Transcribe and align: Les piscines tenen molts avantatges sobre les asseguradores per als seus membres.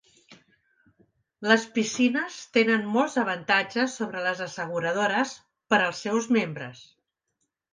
Les 1.51 1.65
piscines 1.75 2.37
tenen 2.57 2.87
molts 2.95 3.17
avantatges 3.25 3.99
sobre 4.01 4.25
les 4.29 4.41
asseguradores 4.47 5.37
per 5.75 5.81
als 5.83 6.03
seus 6.07 6.31
membres. 6.41 6.83